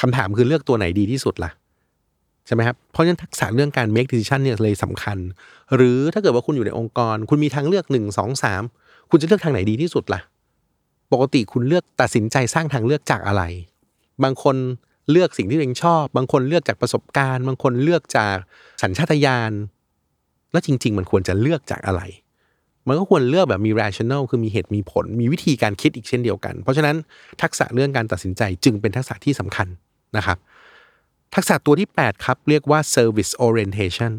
[0.00, 1.50] คำถามคือเลือกตัวไหนดีที่สุดล่ะ
[2.46, 5.18] ใช่ไหมครับ เพราะฉะนั้นทักษะเรื่องการ make decision เนี่ยเลยสำคัญ
[5.74, 8.62] หรือถ้าเกิดว่าคุณอยู่ในองค์กร คุณมีทางเลือกหนึ่งสองสาม
[9.10, 10.20] คุณจะเลือกทางไหนดีที่สุดล่ะ
[11.12, 13.42] ปกติคุณเลือกตัดสินใจสร้างทางเลือกจากอะไร
[14.22, 14.56] บางคน
[15.10, 18.36] เลือกสิ่งที่ตัวเองชอบ บางคนเลือกจากประสบการณ์ บางคนเลือกจาก
[18.82, 19.52] สัญชาตญาณ
[20.54, 22.02] แล้วจริง ๆ มันควรจะเลือกจากอะไร
[22.88, 26.96] มันก็ควรเลือกแบบมี rational คือมีเหตุมีผล มีวิธีการคิดอีกเช่นเดียวกัน เพราะฉะนั้น
[27.42, 29.68] ทักษะเรื่องการตัดสินใจจึงเป็นทักษะที่สำคัญ
[30.16, 30.38] นะครับ
[31.34, 34.12] ทักษะตัวที่ 8 ครับ เรียกว่า service orientation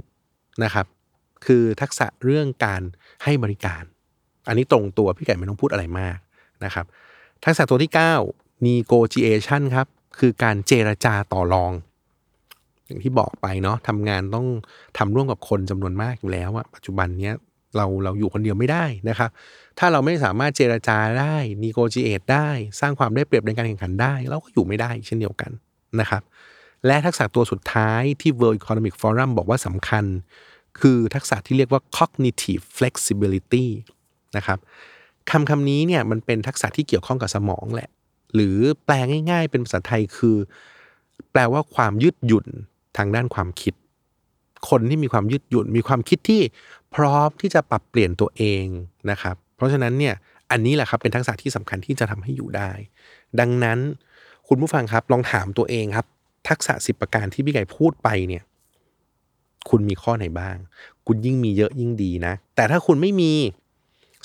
[0.63, 0.85] นะครับ
[1.45, 2.81] คือทักษะเรื่องการ
[3.23, 3.83] ให้บริการ
[4.47, 6.17] อันนี้ตรงตัวพี่ไก่ไม่ต้องพูดอะไรมาก
[6.65, 6.85] นะครับ
[7.45, 7.91] ทักษะตัวที่
[8.29, 9.87] 9 negotiation ครับ
[10.19, 11.71] คือการเจรจาต่อรอง
[12.87, 14.47] อย่างที่บอกไปเนาะทำงานต้อง
[14.97, 17.35] ทำร่วมกับคนจำนวนมากอยู่แล้วอะปัจจุบันเนี้ย
[17.77, 19.29] เราเราอยู่คนเดียวไม่ได้นะครับ
[19.79, 22.49] ถ้าเราไม่สามารถเจรจาได้ negotiate ได้
[22.79, 25.51] สร้างความได้เปรียบในการแข่งขันได้ เราก็อยู่ไม่ได้เช่นเดียวกัน
[25.99, 26.21] นะครับ
[26.85, 30.05] และทักษะตัวสุดท้ายที่ World Economic Forum บอกว่าสำคัญ
[30.79, 33.65] คือทักษะที่เรียกว่า cognitive flexibility
[34.37, 34.59] นะครับ
[35.31, 37.89] คำคำนี้เนี่ยมันเป็นทักษะที่เกี่ยวข้องกับสมองแหละ
[38.35, 38.95] หรือแปล
[39.29, 40.37] ง่าย ๆ เป็นภาษาไทยคือ
[41.31, 42.47] แปลว่าความยืดหยุ่น
[42.97, 43.73] ทางด้านความคิด
[44.69, 46.41] คนที่มีความยืดหยุ่นมีความคิดที่
[46.95, 48.65] พร้อมที่จะปรับเปลี่ยนตัวเอง
[49.11, 50.15] นะครับ เพราะฉะนั้นเนี่ย
[50.51, 52.71] อันนี้แหละครับเป็นทักษะที่สำคัญที่จะทำให้อยู่ได้
[53.39, 53.79] ดังนั้น
[54.47, 56.05] คุณผู้ฟังครับลองถามตัวเองครับ
[56.49, 58.43] ทักษะสิบประการที่พี่ไก่พูดไปเนี่ย
[59.69, 60.57] คุณมีข้อไหนบ้าง
[61.07, 63.33] คุณยิ่งมีเยอะยิ่งดีนะ แต่ถ้าคุณไม่มี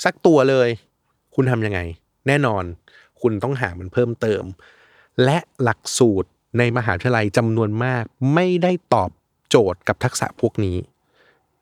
[0.05, 0.69] สักตัวเลย
[1.35, 1.79] คุณทำยังไง
[2.27, 2.63] แน่นอน
[3.21, 4.43] คุณต้องหามันเพิ่มเติม
[5.23, 8.03] และหลักสูตร ในมหาวิทยาลัยจำนวนมาก
[8.33, 9.11] ไม่ได้ตอบ
[9.49, 10.77] โจทย์กับทักษะพวกนี้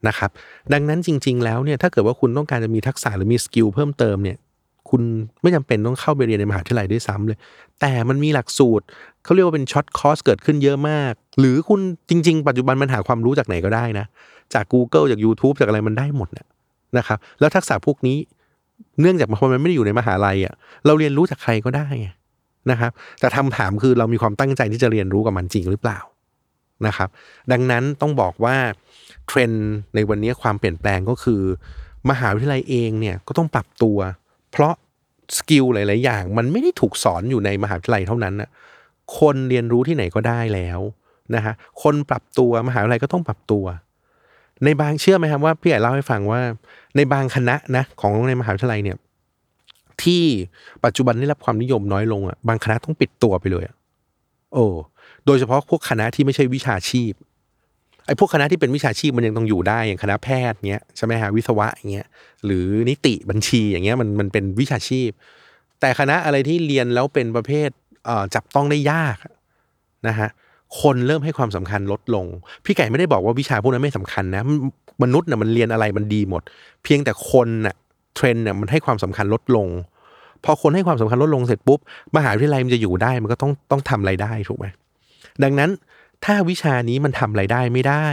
[0.08, 0.30] นะครับ
[0.74, 4.38] ดังนั้นจริง ๆ แล้วเนี่ยถ้าเกิดว่าคุณต้องการจะมีทักษะหรือมีสกิลเพิ่มเติมเนี่ย
[4.90, 5.02] คุณ
[5.42, 7.38] ไม่จำเป็นต้องเข้าไปเรียนในมหาวิทยาลัยด้วยซ้ำเลย
[7.82, 8.86] แต่มันมีหลักสูตร
[9.24, 14.06] เขาเรียกว่าเป็น short course เกิดขึ้นเยอะมาก หรือคุณจริง ๆ ปัจจุบันมันหาความรู้จากไหนก็ได้นะ
[14.54, 16.46] จาก Google จาก YouTube จากอะไรมันได้หมดนะ
[16.98, 18.18] นะครับแล้วทักษะพวกนี้
[19.02, 20.54] เนื่องจากพอมันไม่ได้อยู่ในมหาลัยอะ
[20.86, 21.88] เราเรียนรู้จากใครก็ได้
[22.72, 26.00] นะครับ แต่คำถามคือเรามีความตั้งใจที่จะเรียนรู้กับมันจริงหรือเปล่า
[26.88, 27.10] นะครับ
[27.52, 28.56] ดังนั้นต้องบอกว่า
[29.28, 31.42] เทรนด์ในวันนี้ความเปลี่ยนแปลงก็คือ
[32.10, 33.98] มหาวิทยาลัยเองเนี่ยก็ต้องปรับตัว
[34.52, 34.74] เพราะ
[35.38, 38.50] สกิลหลาย ๆ อย่าง มันไม่ได้ถูกสอนอยู่ในมหาวิทยาลัยเท่านั้นนะ
[39.20, 40.80] คนเรียนรู้ที่ไหนก็ได้แล้ว
[41.36, 43.66] นะฮะคนปรับตัวมหาวิทยาลัยก็ต้องปรับตัว
[44.66, 46.42] ในบางเชื่อไหมครับว่าพี่ใหญ่เล่าให้ฟังว่า
[46.96, 48.98] ในบางคณะนะของในมหาวิทยาลัยเนี่ย
[50.06, 50.24] ที่
[50.86, 53.76] ปัจจุบันได้รับความนิยมน้อยลงอะบางคณะต้องปิดตัวไปเลยอะ
[54.54, 54.66] โอ้
[55.26, 57.14] โดยเฉพาะพวกคณะที่ไม่ใช่วิชาชีพ
[58.08, 62.08] ไอ้พวกคณะที่เป็นวิชาชีพมันยังต้องอยู่ได้อย่างคณะแพทย์เงี้ยใช่ไหมฮะวิศวะอย่างเงี้ย
[62.46, 65.10] หรือนิติบัญชีอย่างเงี้ยมันมันเป็นวิชาชีพ
[65.80, 67.70] แต่คณะอะไรที่เรียนแล้วเป็นประเภท
[68.06, 69.18] เอ่อจับต้องได้ยาก
[70.08, 70.30] นะฮะ
[70.82, 72.26] คนเริ่มให้ความสำคัญลดลง
[72.66, 74.44] พี่ไก่ไม่ได้บอกว่าวิชาพวกนั้นไม่สำคัญนะ
[75.04, 76.42] มนุษย์น่ะมันเรียนอะไรมันดีหมด
[76.84, 77.76] เพียงแต่คนน่ะ
[78.20, 79.68] เทรนด์เนี่ยมันให้ความสำคัญลดลง
[80.44, 81.80] พอคนให้ความสำคัญลดลงเสร็จปุ๊บ
[82.16, 84.66] มหาวิทยาลัยมันจะอยู่ได้มันก็ต้องต้องทำไรายได้ถูกไหม
[85.44, 85.70] ดังนั้น
[86.26, 88.08] ถ้าวิชานี้มันทำไรายได้ไม่ได้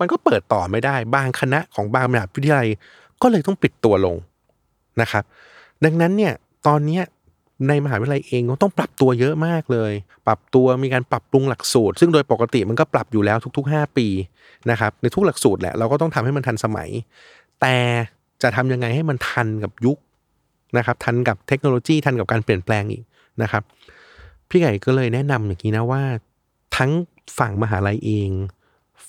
[0.00, 2.68] มันก็เปิดต่อไม่ได้ บางคณะของบางมหาวิทยาลัย
[3.22, 4.16] ก็เลยต้องปิดตัวลง
[5.00, 5.24] นะครับ
[5.84, 6.32] ดังนั้นเนี่ย
[6.66, 7.00] ตอนนี้
[7.68, 9.92] ในมหาวิทยาลัยเองก็ต้องปรับตัวเยอะมากเลย
[10.26, 14.06] ปรับตัวมีการปรับปรุงหลักสูตร ซึ่งโดยปกติมันก็ปรับอยู่แล้วทุก ๆ 5 ปี
[14.70, 16.88] นะครับในทุกหลักสูตรแหละเราก็ต้องทำให้มันทันสมัย
[17.60, 17.76] แต่
[18.42, 19.98] จะทำยังไงให้มันทันกับยุค
[20.76, 23.02] นะครับ ทันกับเทคโนโลยีทันกับการเปลี่ยนแปลงอีก
[23.42, 23.62] นะครับ
[24.48, 26.02] พี่ไก่ก็เลยแนะนำอย่างนี้นะว่า
[26.76, 26.90] ทั้ง
[27.38, 28.30] ฝั่งมหาลัยเอง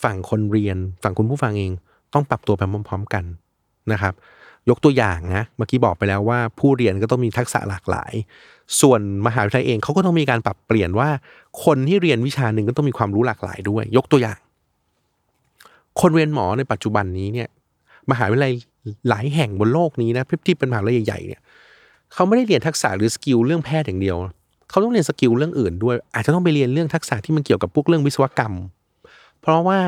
[0.03, 1.71] ฝั่งคนเรียน ฝั่งคุณผู้ฟังเอง
[2.13, 3.23] ต้องปรับตัวไปพร้อม ๆกัน
[3.91, 4.13] นะครับ
[4.69, 8.13] ยกตัวอย่างนะเมื่อกี้บอกไปแล้วว่า ผู้เรียนก็ต้องมีทักษะหลากหลาย
[8.81, 11.09] ส่วนมหาวิทยาลัยเองเขาก็ต้องมีการปรับเปลี่ยนว่า
[11.65, 14.39] คนที่เรียนวิชาหนึ่งก็ต้องมีความรู้หลากหลายด้วย ยกตัวอย่าง
[16.01, 17.49] คนเรียนหมอในปัจจุบันนี้เนี่ย
[18.11, 18.53] มหาวิทยาลัย
[19.09, 21.41] หลายแห่งบนโลกนี้นะที่เป็นมหาลัยใหญ่ๆเนี่ย
[22.13, 24.17] เขาไม่ได้เรียนทักษะหรือสกิลเรื่องแพทย์อย่างเดียว
[24.69, 28.53] เขาต้องเรียน skill เรื่องอื่นด้วย อาจจะต้องไปเรียนเรื่องทักษะที่มันเกี่ยวกับพวกเรื่องวิศวกรรม
[29.41, 29.79] เพราะว่า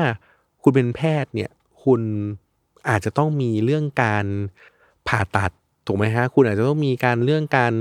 [0.62, 1.50] คุณเป็นแพทย์เนี่ย
[1.84, 2.00] คุณ
[2.88, 4.26] อาจจะต้องมีเรื่องการ
[5.08, 5.50] ผ่าตัด
[5.86, 7.72] ถูกไหมฮะคุณอาจจะต้องมีการเรื่องการ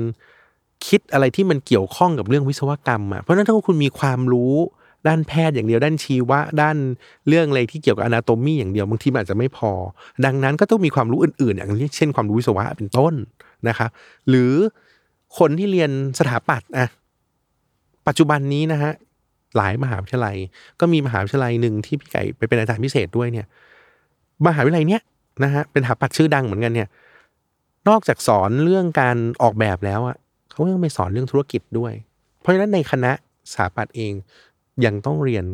[0.87, 4.55] คิดอะไรที่มันเกี่ยวข้องกับเรื่องวิศวกรรมอะเพราะฉะนั้นถ้าคุณมีความรู้
[5.07, 6.77] ด้านแพทย์อย่างเดียวด้านชีวะ ด้าน
[7.27, 9.71] เรื่องอะไรที่เกี่ยวกับ anatomy อย่างเดียวบางทีมันอาจจะไม่พอ
[10.25, 13.13] ดังนั้นก็ต้องมีความรู้อื่นๆ อย่างเช่นความรู้วิศวะเป็นต้น
[13.67, 13.89] นะครับ
[14.29, 14.53] หรือ
[15.37, 16.87] คนที่เรียนสถาปัตย์อะ
[18.07, 18.91] ปัจจุบันนี้นะฮะ
[19.57, 20.37] หลายมหาวิทยาลัย
[20.79, 23.47] ก็มีมหาวิทยาลัยหนึ่งที่พี่ไก่ไปเป็นอาจารย์พิเศษด้วยเนี่ย
[24.47, 25.01] มหาวิทยาลัยเนี้ย
[25.43, 26.87] นะฮะเป็นสถาปัตย์ชื่อดังเหมือนกันเนี่ย
[27.89, 30.17] นอกจากสอนเรื่องการออกแบบแล้วอะ
[30.51, 31.93] เขายังไปสอนเรื่องธุรกิจด้วย
[32.39, 33.11] เพราะฉะนั้นในคณะ
[33.51, 34.13] สถาปัตย์เอง
[34.85, 35.45] ยังต้องเรียน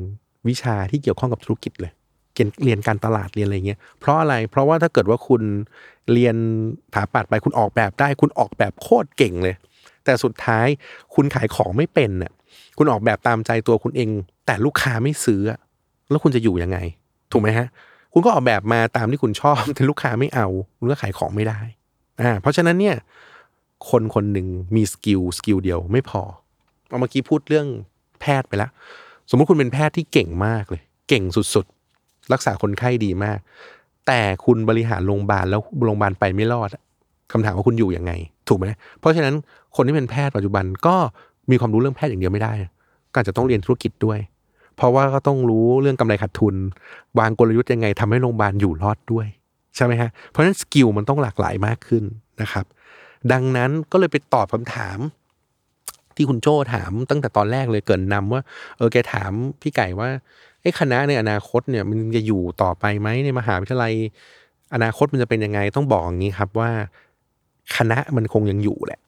[0.47, 1.91] วิชาที่เกี่ยวข้องกับธุรกิจเลย
[2.63, 5.41] เรียนการตลาดเรียนอะไรเงี้ย เพราะอะไร เพราะว่าถ้าเกิดว่าคุณ
[6.13, 6.35] เรียน
[6.93, 9.55] สถาปัตย์ไปคุณออกแบบได้ คุณออกแบบโคตรเก่งเลย
[10.05, 10.67] แต่สุดท้าย
[11.15, 12.31] คุณขายของไม่เป็นน่ะ
[12.77, 14.09] คุณออกแบบตามใจตัวคุณเอง
[14.45, 15.41] แต่ลูกค้าไม่ซื้อ
[16.09, 16.77] แล้วคุณจะอยู่ยังไง
[17.31, 17.67] ถูกไหมฮะ
[18.13, 21.59] คุณก็ออกแบบมาตามที่คุณชอบ แต่ลูกค้าไม่เอา คุณก็ขายของไม่ได้
[22.21, 22.95] อ่า เพราะฉะนั้นเนี่ย
[23.89, 26.21] คนคนหนึ่งมี skill skill เดียวไม่พอ
[26.87, 27.67] เอาเมื่อกี้พูดเรื่อง
[28.21, 28.71] แพทย์ไปแล้ว
[29.29, 33.39] สมมุติคุณเป็นแพทย์ที่เก่งมากเลย เก่งสุดๆ รักษาคนไข้ดีมาก
[34.07, 36.83] แต่คุณบริหารโรงพยาบาลแล้วโรงพยาบาลไปไม่รอดอะ
[37.31, 38.11] คำถามว่าคุณอยู่ยังไง
[38.47, 38.65] ถูกไหม
[38.99, 39.35] เพราะฉะนั้น
[39.75, 40.95] คนที่เป็นแพทย์ปัจจุบันก็
[41.51, 42.53] มีความรู้เรื่องแพทย์อย่างเดียวไม่ได้
[43.11, 44.19] ก็อาจจะต้องเรียนธุรกิจด้วย
[44.75, 46.55] เพราะว่าก็ต้องรู้เรื่องกำไรขาดทุน
[47.19, 49.27] วางกลยุทธ์ยังไงทำให้โรงพยาบาลอยู่รอดด้วย
[49.75, 52.03] ใช่ไหมฮะเพราะฉะนั้นสกิลมันต้องหลากหลายมากขึ้น
[52.41, 52.65] นะครับ
[53.31, 54.97] ดังนั้นก็เลยไปตอบคำถาม
[56.15, 58.41] ที่คุณโจ้ถามตั้งแต่ตอนแรกเลยเกินนำว่า
[58.77, 60.09] เออแกถามพี่ไก่ว่า
[60.61, 63.93] ไอ้คณะในอนาคตเนี่ยมันจะอยู่ต่อไปไหมในมหาวิทยาลัย
[64.73, 66.71] อนาคตมันจะเป็นยังไงต้องบอกอย่างนี้ครับว่า
[67.77, 69.01] คณะมันคงยังอยู่แหละ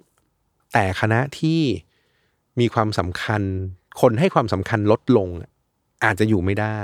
[0.74, 1.62] แต่คณะที่
[2.60, 3.42] มีความสำคัญ
[4.02, 5.50] คนให้ความสำคัญลดลงอะ
[6.04, 6.80] อาจจะอยู่ไม่ได้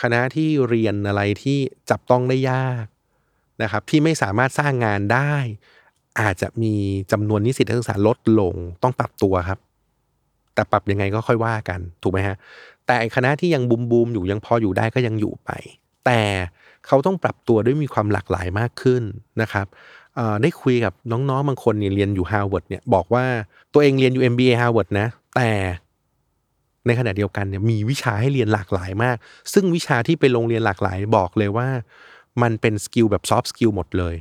[0.00, 1.58] คณะที่เรียนอะไรที่
[1.90, 2.84] จับต้องได้ยาก
[3.62, 5.34] นะครับ ที่ไม่สามารถสร้างงานได้
[6.20, 6.74] อาจจะมี
[7.12, 9.58] จำนวนนิสิตนักศึกษาลดลงต้องปรับตัวครับ
[10.54, 12.36] แต่ปรับยังไงก็ค่อยว่ากัน ถูกไหมฮะ
[12.86, 15.50] แต่คณะที่ยังบูมบูมๆอยู่ยังพออยู่ได้ก็ยังอยู่ไป
[16.06, 16.20] แต่
[16.86, 19.02] เขาต้องปรับตัวด้วยมีความหลากหลายมากขึ้น
[19.42, 19.66] นะครับ
[20.42, 23.24] ได้คุยกับน้องๆบางคนเนี่ยเรียนอยู่ฮาร์วาร์ดเนี่ยบอกว่า
[23.72, 25.50] ตัวเองเรียนอยู่ MBA Harvard นะ แต่
[26.86, 29.16] ในขณะเดียวกันเนี่ยมีวิชาให้เรียนหลากหลายมาก
[29.52, 31.68] ซึ่งวิชาที่ไปลงเรียนหลากหลายบอกเลยว่า
[32.42, 34.14] มันเป็น skill แบบ soft skill หมดเลย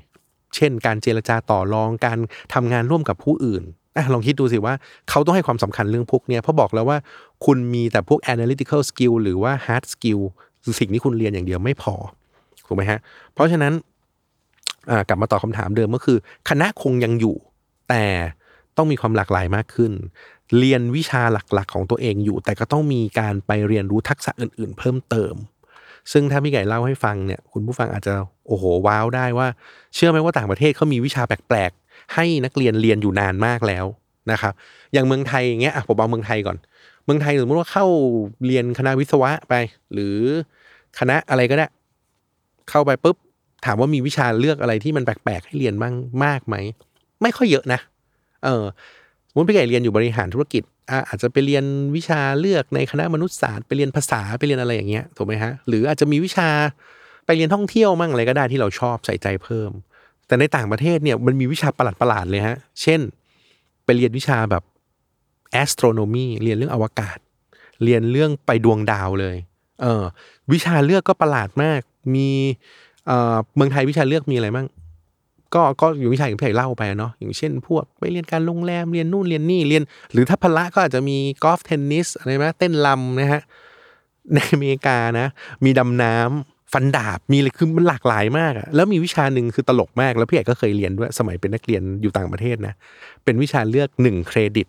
[0.56, 2.20] เช่น การเจรจาต่อรองการ
[2.54, 3.64] ทำงานร่วมกับผู้อื่น
[3.96, 4.74] อะลองคิดดูสิว่า
[5.10, 6.98] เขาต้องให้ความสำคัญเรื่องพวกเนี้ยเพราะบอกแล้วว่า
[7.46, 10.22] คุณมีแต่พวก analytical skill หรือว่า hard skill
[10.80, 11.94] สิ่งที่คุณเรียนอย่างเดียวไม่พอ
[12.68, 13.00] ถูกไหมฮะ
[13.34, 13.74] เพราะฉะนั้น
[15.08, 16.18] กลับมาตอบคำถามเดิมก็คือ
[16.50, 17.36] คณะคงยังอยู่
[17.90, 18.06] แต่
[18.78, 19.92] ต้องมีความหลากหลายมากขึ้น
[20.58, 25.34] เรียนวิชาหลักๆ ของตัวเองอยู่ แต่ก็ต้องมีการไปเรียนรู้ทักษะอื่น ๆ เพิ่มเติม
[26.12, 28.14] ซึ่งถ้าพี่ไก่เล่าให้ฟังเนี่ยคุณผู้ฟังอาจจะ
[28.48, 29.48] โอ้โหว้าวได้ว่า
[29.96, 33.86] เชื่อไหมว่าต่างประเทศเขามีวิชาแปลกๆ ให้นักเรียนเรียนอยู่นานมากแล้ว
[34.32, 34.54] นะครับ
[34.94, 36.58] อย่างเมืองไทยอย่างเงี้ยอะผมเอาเมืองไทยก่อน
[37.06, 37.86] เมืองไทยสมมติว่าเข้า
[38.46, 39.54] เรียนคณะวิศวะไป
[39.94, 40.16] หรือ
[41.00, 41.68] คณะอะไรก็ได้
[42.70, 43.18] เข้าไปปุ๊บ
[43.66, 46.56] ถามว่ามีวิชาเลือกอะไรที่มันแปลกๆ ให้เรียนบ้างมากไหม
[47.22, 47.80] ไม่ค่อยเยอะนะ
[48.44, 48.64] เออ
[49.30, 50.64] สมมติพี่ไก่เรียนอยู่บริหารธุรกิจ
[51.08, 56.50] อาจจะไปเรียนวิชาเลือกในคณะมนุษยศาสตร์ไปเรียนภาษาไปเรียนอะไรอย่างเงี้ยถูกไหมฮะหรืออาจจะมีวิชา
[57.26, 59.72] ไปเรียนท่องเที่ยวมั่งอะไรก็ได้ที่เราชอบใส่ใจเพิ่ม
[60.28, 63.00] แต่ในต่างประเทศเนี่ยมันมีวิชาประหลาดๆเลยฮะเช่น
[63.86, 64.64] ไปเรียนวิชาแบบ
[65.64, 67.18] astronomy เรียนเรื่องอวกาศ
[67.84, 69.36] เรียนเรื่องไปดวงดาวเลย
[69.82, 70.04] เออ
[70.52, 71.82] วิชาเลือกก็ประหลาดมาก
[72.16, 72.30] มี
[73.08, 74.68] เอ่อเมืองไทยวิชาเลือกมีอะไรบ้าง
[75.56, 79.84] ก็ก็อยู่วิชาอย่างพี่ใหญ่เล่าไปเนาะอย่างเช่น พวกไปเรียนการโรงแรมเรียนนู่นเรียนนี่เรียน
[80.14, 83.42] หรือถ้าพละก็อาจจะมีกอล์ฟเทนนิสอะไรไหมเต้นลำนะฮะ
[84.34, 85.28] ในอเมริกานะ
[85.66, 92.74] มีดำน้ำฟันดาบมีอะไรคือมันหลากหลายมากอะแล้วมีวิชาหนึ่งคือตลกมาก แล้วพี่ใหญ่ก็เคยเรียนด้วยสมัยเป็นนักเรียนอยู่ต่างประเทศนะ
[93.24, 94.68] เป็นวิชาเลือกหนึ่งเครดิต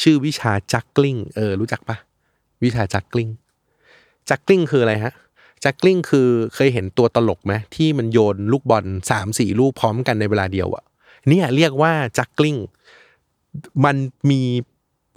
[0.00, 1.96] ชื่อวิชาจักกลิ้งเออรู้จักปะ
[2.64, 3.30] วิชาจักกลิ้ง
[4.30, 5.12] จักกลิ้งคืออะไรฮะ
[5.64, 10.84] จักกลิ้งคือเคยเห็นตัวตลกไหมที่มันโยนลูกบอลสามสี่ลูกพร้อมกันในเวลาเดียวอะ
[11.28, 12.56] เนี่ยเรียกว่าจักกลิ้ง
[13.84, 13.96] มัน
[14.30, 14.40] มี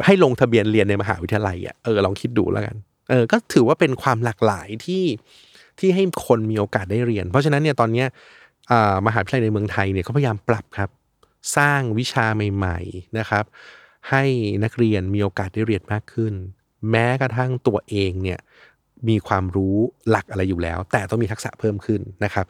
[0.06, 2.76] ให้ลงทะเบียนเรียนในมหาวิทยาลัยอะเออลองคิดดูแล้วกัน
[3.10, 5.04] เออก็ถือว่าเป็นความหลากหลายที่
[5.80, 8.08] ที่ให้คนมีโอกาสได้เรียน เพราะฉะนั้นเนี่ยตอนเนี้ย
[9.08, 10.90] มหาวิทยาลัยในเมืองไทยเนี่ยเขาพยายามปรับครับ
[11.58, 12.26] สร้างวิชา
[12.56, 13.46] ใหม่ๆนะครับ
[14.10, 14.24] ให้
[14.64, 16.34] นักเรียนมีโอกาสได้เรียนมากขึ้น
[16.92, 18.40] แม้กระทั่งตัวเองเนี่ย
[19.08, 19.76] มีความรู้
[20.10, 22.46] หลักอะไรอยู่แล้ว แต่ต้องมีทักษะเพิ่มขึ้นนะครับ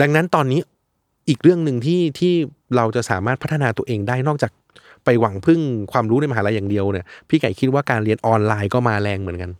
[0.00, 0.60] ดังนั้นตอนนี้
[1.28, 2.34] อีกเรื่องหนึ่งที่ที่
[2.76, 4.52] เราจะสามารถพัฒนาตัวเองได้นอกจาก
[5.04, 5.60] ไปหวังพึ่ง
[5.92, 9.50] ความรู้ในมหาลัยอย่างเดียวเนี่ยพี่ไก่คิดว่าการเรียนออนไลน์ก็มาแรงเหมือนกัน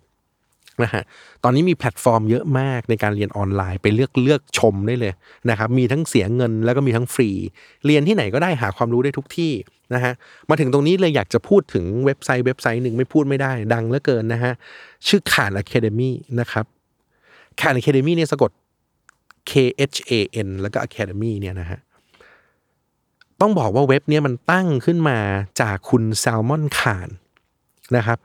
[0.82, 1.02] นะฮะ
[1.44, 5.12] ตอนนี้มีแพลตฟอร์มเยอะมากในการเรียนออนไลน์ไปเลือกเลือกชมได้เลย
[5.50, 7.30] นะครับมีทั้งเสียเงินแล้วก็มีทั้งฟรี
[7.86, 9.52] เรียนที่ไหนก็ได้หาความรู้ได้ทุกที่
[9.94, 10.12] นะฮะ
[10.50, 14.52] มาถึงตรงนี้เลยอยากจะพูดถึงเว็บไซต์เว็บไซต์หนึ่งไม่พูดไม่ได้ ดังเหลือเกินนะฮะ
[15.06, 16.64] ชื่อขาน Academy นะครับ
[17.60, 18.50] ขาน Academy เนี่ยสะกด
[19.50, 19.52] K
[19.92, 20.12] H A
[20.46, 21.78] N แล้วก็ Academy เนี่ยนะฮะ
[23.40, 25.18] ต้องบอกว่าเว็บเนี้ยมันตั้งขึ้นมา
[25.60, 27.08] จากคุณแซลมอนคาน
[27.96, 28.18] นะครับ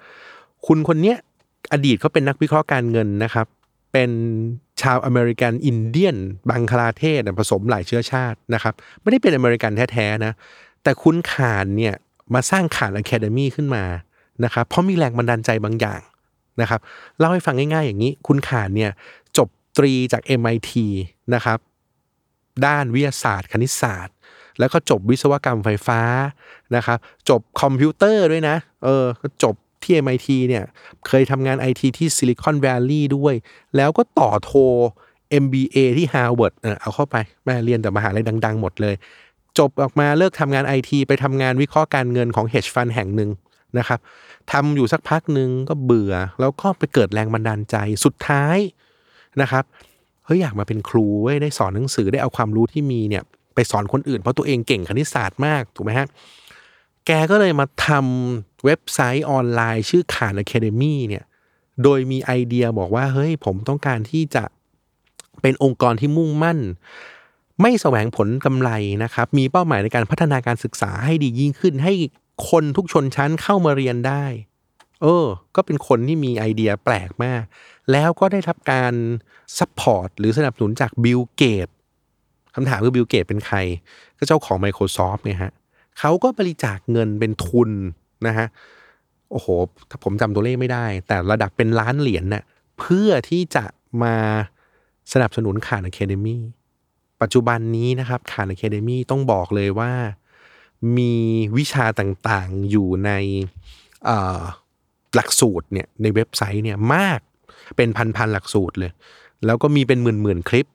[0.68, 1.18] คุณคนเนี้ย
[1.74, 3.48] อดีตเขาเป็นนักวิเคราะห์การเงินนะครับ
[3.94, 4.12] เป็น
[4.82, 6.18] ชาวอเมริกันอินเดียน
[6.50, 10.34] บังคลาเทศผสมหลายเชื้อชาตินะครับ ไม่ได้เป็นอเมริกันแท้ๆนะ
[10.84, 11.96] แต่คุณขานเนี่ย
[12.34, 13.84] มาสร้างขานอะคาเดมีขึ้นมา
[14.44, 16.02] นะครับเพราะมีแรงบันดาลใจบางอย่าง
[16.62, 16.80] นะครับ
[17.20, 18.92] เล่าให้ฟังง่าย ๆ อย่างนี้ คุณขานเนี่ย
[19.38, 20.72] จบตรีจาก MIT
[21.34, 21.60] นะครับ
[22.66, 24.16] ด้านวิทยาศาสตร์ คณิตศาสตร์
[24.60, 26.02] แล้วก็จบวิศวกรรมไฟฟ้า
[26.76, 26.98] นะครับ
[27.30, 30.64] จบคอมพิวเตอร์ด้วยนะเออก็จบที่ MIT เนี่ย
[31.08, 33.34] เคยทำงาน IT ที่ Silicon Valley ด้วย
[33.76, 34.52] แล้วก็ต่อโท
[35.44, 37.16] MBA ที่ Harvard เออเอาเข้าไป
[37.46, 38.96] แม่เรียนแต่มหาลัยดัง ๆ หมดเลย
[39.60, 43.30] จบออกมาเลิกทำงาน IT ไปทำงานวิเคราะห์การเงินของ hedge fund แห่งหนึ่ง
[43.78, 44.00] นะครับ
[44.52, 48.58] ทำอยู่สักพักหนึ่งก็เบื่อ แล้วก็ไปเกิดแรงบันดาลใจสุดท้าย
[49.42, 49.64] นะครับ
[50.26, 53.24] เฮ้ยอยากมาเป็นครูเว้ยได้สอนหนังสือได้เอาความรู้ที่มีเนี่ย
[53.56, 56.08] ไปสอนคนอื่นเพราะตัวเองเก่งคณิตศาสตร์มากถูกไหมฮะ
[57.06, 61.24] แกก็เลยมาทำเว็บไซต์ออนไลน์ ชื่อ Khan Academy เนี่ย
[61.84, 64.44] โดยมีไอเดียบอกว่าเฮ้ยผมต้องการที่จะ
[65.42, 66.60] เป็นองค์กรที่มุ่งมั่น
[67.62, 68.70] ไม่แสวงผลกำไร
[69.04, 71.94] นะครับ มีเป้าหมายในการพัฒนาการศึกษาให้ดียิ่งขึ้น ให้
[72.50, 74.26] คนทุกชนชั้นเข้ามาเรียนได้
[75.02, 77.44] เออ ก็เป็นคนที่มีไอเดียแปลกมาก
[77.92, 78.94] แล้วก็ได้รับการ
[79.58, 81.68] support หรือสนับสนุนจาก Bill Gates
[82.56, 83.58] คำถามคือ Bill Gates เป็นใคร
[84.18, 85.52] ก็เจ้าของ Microsoft ไงฮะ
[86.00, 87.70] เขาก็บริจาคเงินเป็นทุน
[88.28, 88.48] นะฮะ
[89.32, 89.48] โอ้โห
[89.90, 92.44] ถ้าผมจำตัวเลขไม่ได้ แต่ระดับเป็นล้านเหรียญน่ะ
[92.80, 93.66] เพื่อที่จะ
[94.04, 94.16] มา
[95.14, 96.38] สนับสนุนขานอะคาเดมี
[97.22, 99.92] ปัจจุบันนี้นะครับขานอะคเดมีต้องบอกเลยว่า
[100.98, 101.14] มี
[101.58, 103.12] วิชาต่างๆอยู่ใน
[105.16, 107.20] หลักสูตรเนี่ยในเว็บไซต์เนี่ยมาก
[107.78, 108.92] เป็นพันๆหลักสูตรเลย
[109.46, 110.68] แล้วก็มีเป็นหมื่นๆคลิป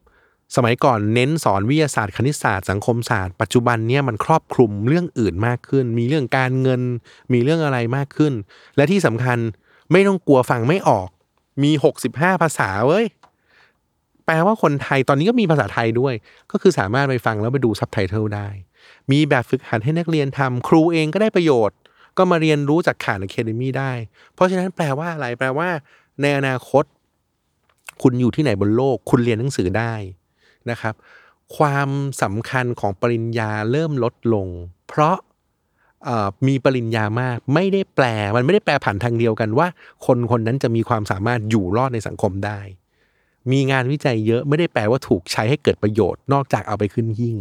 [0.56, 6.82] สมัยก่อนเน้นสอนวิทยาศาสตร์คณิตศาสตร์สังคมศาสตร์ปัจจุบันเนี่ยมันครอบคลุมเรื่องอื่นมากขึ้น มีเรื่องการเงิน
[7.32, 8.32] มีเรื่องอะไรมากขึ้น
[8.76, 9.38] และที่สำคัญ
[9.92, 11.08] ไม่ต้องกลัวฟังไม่ออก
[11.62, 11.70] มี
[12.06, 13.06] 65 ภาษาเว้ย
[14.26, 16.14] แปลว่าคนไทยตอนนี้ก็มีภาษาไทยด้วย
[16.50, 18.48] ก็คือสามารถไปฟังแล้วไปดูซับไตเติลได้
[19.10, 21.78] มีแบบฝึกหัดให้นักเรียนทำครูเองก็ได้ประโยชน์
[22.18, 23.92] ก็มาเรียนรู้จากขานอะคเดมีได้
[24.34, 25.68] เพราะฉะนั้นแปลว่าอะไร แปลว่า
[26.20, 26.84] ในอนาคต
[28.02, 29.94] คุณอยู่ที่ไหนบนโลก คุณเรียนหนังสือได้
[30.70, 30.94] นะครับ
[31.56, 31.88] ความ
[32.22, 34.48] สำคัญของปริญญาเริ่มลดลง
[34.88, 35.16] เพราะ
[36.46, 38.04] มีปริญญามากไม่ได้แปล
[38.36, 39.66] มันไม่ได้แปลผ่านทางเดียวกันว่า
[40.06, 42.60] คนคนนั้นจะมีความสามารถอยู่รอดในสังคมได้
[43.52, 47.36] มีงานวิจัยเยอะไม่ได้แปลว่าถูกใช้ให้เกิดประโยชน์นอกจากเอาไปขึ้นหิ่ง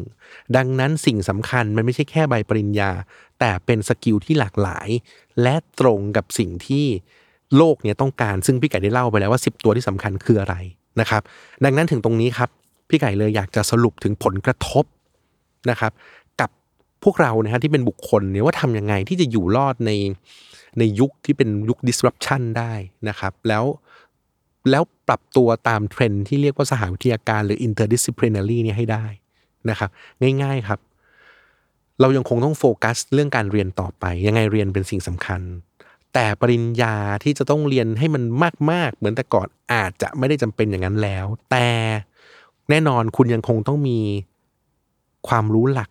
[0.56, 2.92] ดังนั้นสิ่งสำคัญมันไม่ใช่แค่ใบปริญญา
[3.40, 4.88] แต่เป็นสกิลที่หลากหลาย
[5.42, 6.86] และตรงกับสิ่งที่
[7.58, 10.56] โลกเนี่ยต้องการซึ่งพี่ไก่ได้เล่าไปแล้วว่า 10 ตัวที่สำคัญคืออะไร
[11.00, 11.22] นะครับ
[11.64, 12.50] ดังนั้นถึงตรงนี้ครับ
[12.90, 14.86] พี่ไก่เลยอยากจะสรุปถึงผลกระทบ
[15.70, 15.92] นะครับ
[16.42, 16.50] กับ
[17.04, 19.92] พวกเรานะฮะที่เป็นบุคคลเนี่ยว่าทำยังไงที่จะอยู่รอดใน
[20.80, 22.74] ในยุคที่เป็นยุค disruption ได้
[23.10, 23.64] นะครับ แล้ว
[24.70, 29.06] แล้วปรับตัวตามเทรนที่เรียกว่าสหวิทยาการหรือ interdisciplinary เนี่ยให้ได้
[29.70, 29.90] นะครับ
[30.44, 30.80] ง่ายๆครับ
[32.02, 35.42] เรายังคงต้องโฟกัสเรื่องการเรียนต่อไป ยังไงเรียนเป็นสิ่งสำคัญ
[36.14, 38.24] แต่ปริญญาที่จะต้องเรียนให้มัน
[38.72, 41.68] มาก ๆ เหมือนแต่ก่อนอาจจะไม่ได้จำเป็นอย่างนั้นแล้ว แต่
[42.70, 44.00] แน่นอนคุณยังคงต้องมี
[45.28, 45.90] ความรู้หลัก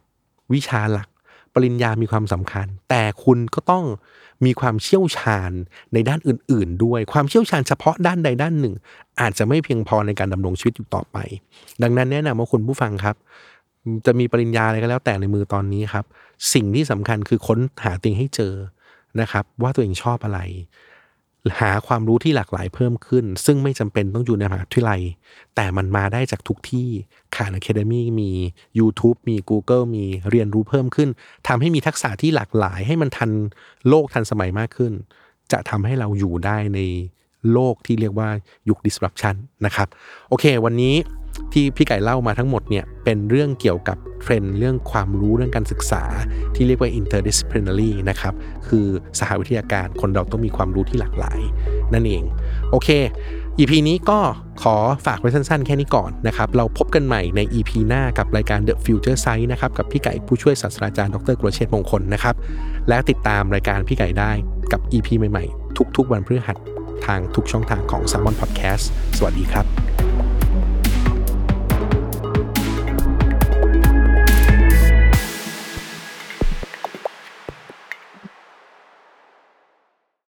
[0.52, 1.08] วิชาหลัก
[1.54, 3.84] ปริญญามีความสำคัญ แต่คุณก็ต้อง
[4.44, 5.52] มีความเชี่ยวชาญ
[5.94, 8.74] ในด้านอื่น ๆ ด้วยความเชี่ยวชาญเฉพาะด้านใดด้านหนึ่ง
[9.20, 11.18] อาจจะไม่เพียงพอในการดำรงชีวิตอยู่ต่อไป
[11.82, 13.16] ดังนั้นแนะนำว่าคุณผู้ฟังครับ
[14.06, 16.04] จะมีปริญญาอะไรก็แล้วแต่ในมือตอนนี้ครับ
[16.54, 18.54] สิ่งที่สำคัญคือค้นหาตัวเองให้เจอ
[19.20, 20.40] นะครับ ว่าตัวเองชอบอะไร
[21.60, 25.02] หาความรู้ที่หลากหลายเพิ่มขึ้น ซึ่งไม่จำเป็นต้องอยู่ในมหาวิทยาลัย
[25.56, 26.88] แต่มันมาได้จากทุกที่
[27.36, 28.30] ขาน Academy มี
[28.78, 31.08] YouTube มี Google มีเรียนรู้เพิ่มขึ้น
[31.48, 33.30] ทำให้มีทักษะที่หลากหลาย ให้มันทัน
[33.88, 34.92] โลกทันสมัยมากขึ้น
[35.52, 36.80] จะทำให้เราอยู่ได้ใน
[37.52, 38.28] โลกที่เรียกว่า
[38.68, 39.34] ยุค disruption
[39.66, 39.88] นะครับ
[40.28, 40.94] โอเค วันนี้
[41.52, 46.02] ที่พี่ไก่เล่ามาทั้งหมดเนี่ยเป็นเรื่องเกี่ยวกับเทรนด์เรื่องความรู้เรื่องการศึกษา
[46.54, 48.34] ที่เรียกว่า interdisciplinary นะครับ
[48.68, 48.86] คือ
[49.18, 51.40] สหวิทยาการคนเราต้องมีความรู้ที่หลากหลาย
[51.92, 52.22] นั่นเอง
[52.70, 52.88] โอเค
[53.58, 54.18] EP นี้ก็
[54.62, 62.34] ขอฝากไว้สั้นๆ แค่นี้ก่อนนะครับ เราพบกันใหม่ใน EP หน้ากับรายการ The Future Sight นะครับ กับพี่ไก่ผู้ช่วยศาสตราจารย์ดรกรเชษฐ์มงคลนะครับ
[62.88, 64.30] และติดตามรายการพี่ไก่ได้
[64.72, 66.56] กับ EP ใหม่ๆ ทุกๆ วันพฤหัส
[67.06, 68.84] ทางทุกช่องทางของ s ซ m o n Podcast
[69.16, 70.11] สวัสดีครับ